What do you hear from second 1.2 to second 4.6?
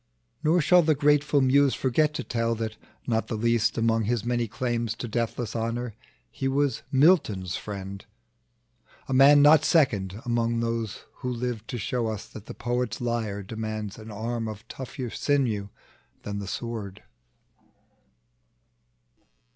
Muse forget to tell, That not the least among his many